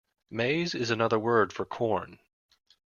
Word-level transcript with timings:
Maize 0.31 0.73
is 0.73 0.89
another 0.89 1.19
word 1.19 1.53
for 1.53 1.63
corn 1.63 2.17